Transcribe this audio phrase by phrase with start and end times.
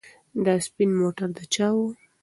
[0.45, 1.77] دا سپین موټر د چا و؟